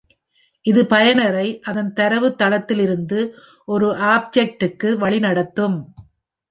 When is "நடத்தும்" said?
5.19-5.77